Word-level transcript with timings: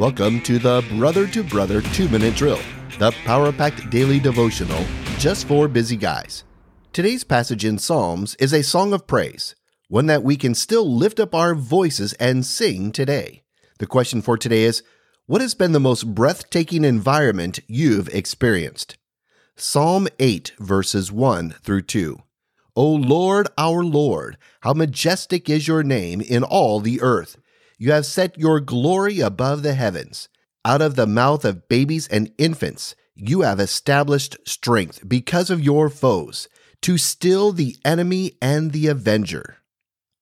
Welcome 0.00 0.40
to 0.44 0.58
the 0.58 0.82
Brother 0.96 1.26
to 1.26 1.44
Brother 1.44 1.82
2 1.82 2.08
Minute 2.08 2.34
Drill, 2.34 2.58
the 2.98 3.12
power 3.26 3.52
packed 3.52 3.90
daily 3.90 4.18
devotional 4.18 4.82
just 5.18 5.46
for 5.46 5.68
busy 5.68 5.94
guys. 5.94 6.44
Today's 6.94 7.22
passage 7.22 7.66
in 7.66 7.76
Psalms 7.76 8.34
is 8.36 8.54
a 8.54 8.62
song 8.62 8.94
of 8.94 9.06
praise, 9.06 9.54
one 9.88 10.06
that 10.06 10.22
we 10.22 10.38
can 10.38 10.54
still 10.54 10.90
lift 10.90 11.20
up 11.20 11.34
our 11.34 11.54
voices 11.54 12.14
and 12.14 12.46
sing 12.46 12.92
today. 12.92 13.42
The 13.78 13.86
question 13.86 14.22
for 14.22 14.38
today 14.38 14.62
is 14.62 14.82
What 15.26 15.42
has 15.42 15.54
been 15.54 15.72
the 15.72 15.78
most 15.78 16.14
breathtaking 16.14 16.82
environment 16.82 17.60
you've 17.66 18.08
experienced? 18.08 18.96
Psalm 19.54 20.08
8, 20.18 20.52
verses 20.58 21.12
1 21.12 21.56
through 21.62 21.82
2. 21.82 22.22
O 22.74 22.86
Lord, 22.90 23.48
our 23.58 23.84
Lord, 23.84 24.38
how 24.60 24.72
majestic 24.72 25.50
is 25.50 25.68
your 25.68 25.82
name 25.82 26.22
in 26.22 26.42
all 26.42 26.80
the 26.80 27.02
earth. 27.02 27.36
You 27.82 27.92
have 27.92 28.04
set 28.04 28.36
your 28.36 28.60
glory 28.60 29.20
above 29.20 29.62
the 29.62 29.72
heavens. 29.72 30.28
Out 30.66 30.82
of 30.82 30.96
the 30.96 31.06
mouth 31.06 31.46
of 31.46 31.66
babies 31.66 32.06
and 32.08 32.30
infants, 32.36 32.94
you 33.14 33.40
have 33.40 33.58
established 33.58 34.36
strength 34.44 35.08
because 35.08 35.48
of 35.48 35.62
your 35.62 35.88
foes, 35.88 36.46
to 36.82 36.98
still 36.98 37.52
the 37.52 37.78
enemy 37.82 38.32
and 38.42 38.72
the 38.72 38.88
avenger. 38.88 39.56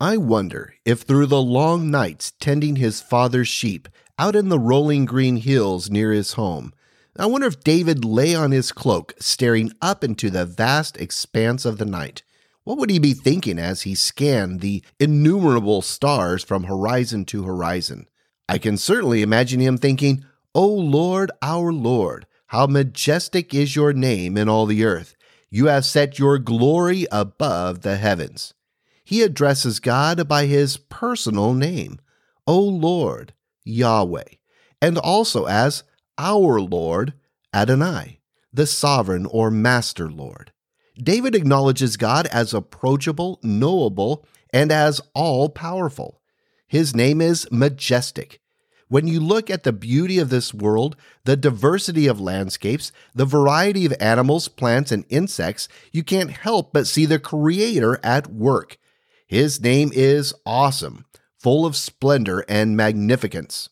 I 0.00 0.16
wonder 0.16 0.72
if 0.86 1.02
through 1.02 1.26
the 1.26 1.42
long 1.42 1.90
nights 1.90 2.32
tending 2.40 2.76
his 2.76 3.02
father's 3.02 3.48
sheep 3.48 3.86
out 4.18 4.34
in 4.34 4.48
the 4.48 4.58
rolling 4.58 5.04
green 5.04 5.36
hills 5.36 5.90
near 5.90 6.10
his 6.10 6.32
home, 6.32 6.72
I 7.18 7.26
wonder 7.26 7.48
if 7.48 7.60
David 7.60 8.02
lay 8.02 8.34
on 8.34 8.52
his 8.52 8.72
cloak 8.72 9.12
staring 9.20 9.72
up 9.82 10.02
into 10.02 10.30
the 10.30 10.46
vast 10.46 10.96
expanse 10.96 11.66
of 11.66 11.76
the 11.76 11.84
night 11.84 12.22
what 12.64 12.78
would 12.78 12.90
he 12.90 12.98
be 12.98 13.12
thinking 13.14 13.58
as 13.58 13.82
he 13.82 13.94
scanned 13.94 14.60
the 14.60 14.82
innumerable 15.00 15.82
stars 15.82 16.44
from 16.44 16.64
horizon 16.64 17.24
to 17.26 17.42
horizon? 17.42 18.06
I 18.48 18.58
can 18.58 18.76
certainly 18.76 19.22
imagine 19.22 19.60
him 19.60 19.78
thinking, 19.78 20.24
O 20.54 20.66
Lord, 20.66 21.30
our 21.40 21.72
Lord, 21.72 22.26
how 22.48 22.66
majestic 22.66 23.54
is 23.54 23.74
your 23.74 23.92
name 23.92 24.36
in 24.36 24.48
all 24.48 24.66
the 24.66 24.84
earth. 24.84 25.16
You 25.50 25.66
have 25.66 25.84
set 25.84 26.18
your 26.18 26.38
glory 26.38 27.06
above 27.10 27.80
the 27.80 27.96
heavens. 27.96 28.54
He 29.04 29.22
addresses 29.22 29.80
God 29.80 30.28
by 30.28 30.46
his 30.46 30.76
personal 30.76 31.54
name, 31.54 31.98
O 32.46 32.58
Lord, 32.58 33.34
Yahweh, 33.64 34.36
and 34.80 34.98
also 34.98 35.46
as 35.46 35.82
our 36.16 36.60
Lord, 36.60 37.14
Adonai, 37.52 38.20
the 38.52 38.66
sovereign 38.66 39.26
or 39.26 39.50
master 39.50 40.10
Lord. 40.10 40.51
David 40.96 41.34
acknowledges 41.34 41.96
God 41.96 42.26
as 42.28 42.52
approachable, 42.52 43.38
knowable, 43.42 44.26
and 44.52 44.70
as 44.70 45.00
all 45.14 45.48
powerful. 45.48 46.20
His 46.66 46.94
name 46.94 47.20
is 47.20 47.46
majestic. 47.50 48.40
When 48.88 49.06
you 49.06 49.20
look 49.20 49.48
at 49.48 49.62
the 49.62 49.72
beauty 49.72 50.18
of 50.18 50.28
this 50.28 50.52
world, 50.52 50.96
the 51.24 51.36
diversity 51.36 52.06
of 52.06 52.20
landscapes, 52.20 52.92
the 53.14 53.24
variety 53.24 53.86
of 53.86 53.94
animals, 53.98 54.48
plants, 54.48 54.92
and 54.92 55.06
insects, 55.08 55.66
you 55.92 56.02
can't 56.02 56.30
help 56.30 56.74
but 56.74 56.86
see 56.86 57.06
the 57.06 57.18
Creator 57.18 57.98
at 58.02 58.26
work. 58.26 58.76
His 59.26 59.62
name 59.62 59.92
is 59.94 60.34
awesome, 60.44 61.06
full 61.38 61.64
of 61.64 61.74
splendor 61.74 62.44
and 62.50 62.76
magnificence. 62.76 63.70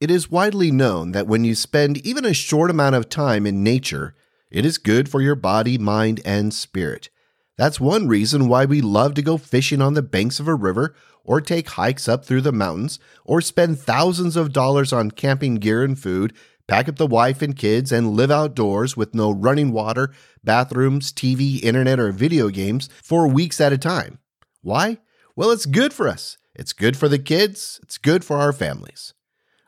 It 0.00 0.10
is 0.10 0.30
widely 0.30 0.70
known 0.70 1.12
that 1.12 1.26
when 1.26 1.44
you 1.44 1.54
spend 1.54 1.98
even 1.98 2.24
a 2.24 2.32
short 2.32 2.70
amount 2.70 2.94
of 2.94 3.10
time 3.10 3.46
in 3.46 3.62
nature, 3.62 4.14
it 4.50 4.64
is 4.64 4.78
good 4.78 5.08
for 5.08 5.20
your 5.20 5.34
body, 5.34 5.78
mind, 5.78 6.20
and 6.24 6.52
spirit. 6.52 7.10
That's 7.56 7.80
one 7.80 8.06
reason 8.06 8.48
why 8.48 8.64
we 8.64 8.80
love 8.80 9.14
to 9.14 9.22
go 9.22 9.36
fishing 9.36 9.82
on 9.82 9.94
the 9.94 10.02
banks 10.02 10.38
of 10.38 10.48
a 10.48 10.54
river, 10.54 10.94
or 11.24 11.40
take 11.40 11.70
hikes 11.70 12.08
up 12.08 12.24
through 12.24 12.42
the 12.42 12.52
mountains, 12.52 12.98
or 13.24 13.40
spend 13.40 13.78
thousands 13.78 14.36
of 14.36 14.52
dollars 14.52 14.92
on 14.92 15.10
camping 15.10 15.56
gear 15.56 15.82
and 15.82 15.98
food, 15.98 16.32
pack 16.68 16.88
up 16.88 16.96
the 16.96 17.06
wife 17.06 17.42
and 17.42 17.56
kids, 17.56 17.90
and 17.90 18.12
live 18.12 18.30
outdoors 18.30 18.96
with 18.96 19.14
no 19.14 19.30
running 19.30 19.72
water, 19.72 20.12
bathrooms, 20.44 21.12
TV, 21.12 21.62
internet, 21.62 21.98
or 21.98 22.12
video 22.12 22.48
games 22.48 22.88
for 23.02 23.26
weeks 23.26 23.60
at 23.60 23.72
a 23.72 23.78
time. 23.78 24.18
Why? 24.62 24.98
Well, 25.34 25.50
it's 25.50 25.66
good 25.66 25.92
for 25.92 26.08
us. 26.08 26.38
It's 26.54 26.72
good 26.72 26.96
for 26.96 27.08
the 27.08 27.18
kids. 27.18 27.80
It's 27.82 27.98
good 27.98 28.24
for 28.24 28.38
our 28.38 28.52
families. 28.52 29.14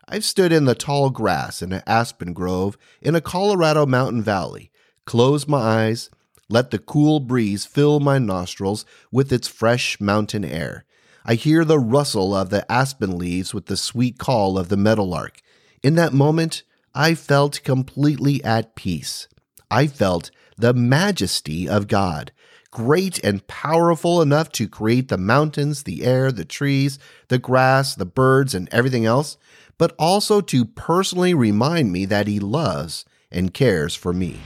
I've 0.09 0.25
stood 0.25 0.53
in 0.53 0.65
the 0.65 0.75
tall 0.75 1.11
grass 1.11 1.63
in 1.63 1.73
an 1.73 1.83
aspen 1.87 2.33
grove 2.33 2.77
in 3.01 3.15
a 3.15 3.21
Colorado 3.21 3.87
mountain 3.87 4.23
valley, 4.23 4.70
closed 5.11 5.49
my 5.49 5.59
eyes, 5.59 6.09
let 6.49 6.71
the 6.71 6.79
cool 6.79 7.19
breeze 7.19 7.67
fill 7.67 7.99
my 7.99 8.17
nostrils 8.17 8.87
with 9.11 9.33
its 9.33 9.49
fresh 9.49 10.01
mountain 10.01 10.45
air. 10.45 10.85
I 11.25 11.35
hear 11.35 11.65
the 11.65 11.81
rustle 11.81 12.33
of 12.33 12.51
the 12.51 12.65
aspen 12.71 13.19
leaves 13.19 13.53
with 13.53 13.67
the 13.67 13.77
sweet 13.77 14.19
call 14.19 14.57
of 14.57 14.69
the 14.69 14.77
meadowlark. 14.77 15.41
In 15.83 15.97
that 15.97 16.13
moment, 16.13 16.63
I 16.95 17.17
felt 17.17 17.65
completely 17.65 18.43
at 18.45 18.77
peace. 18.77 19.27
I 19.69 19.89
felt 19.89 20.31
the 20.57 20.75
majesty 20.75 21.69
of 21.69 21.89
God, 21.89 22.31
great 22.71 23.19
and 23.25 23.45
powerful 23.49 24.23
enough 24.23 24.53
to 24.53 24.69
create 24.69 25.09
the 25.09 25.19
mountains, 25.19 25.83
the 25.83 26.05
air, 26.05 26.31
the 26.31 26.45
trees, 26.45 27.01
the 27.27 27.39
grass, 27.39 27.97
the 27.97 28.07
birds, 28.07 28.55
and 28.55 28.69
everything 28.71 29.07
else, 29.07 29.39
but 29.77 29.93
also 29.99 30.41
to 30.41 30.65
personally 30.65 31.35
remind 31.35 31.91
me 31.91 32.05
that 32.05 32.29
He 32.29 32.39
loves 32.39 33.05
and 33.29 33.53
cares 33.53 33.97
for 33.97 34.13
me. 34.13 34.39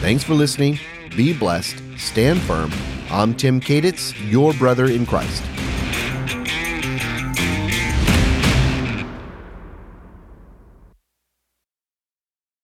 Thanks 0.00 0.22
for 0.22 0.34
listening. 0.34 0.78
Be 1.16 1.32
blessed. 1.32 1.82
Stand 1.96 2.40
firm. 2.42 2.70
I'm 3.10 3.34
Tim 3.34 3.60
Kaditz, 3.60 4.14
your 4.30 4.52
brother 4.54 4.86
in 4.86 5.06
Christ. 5.06 5.42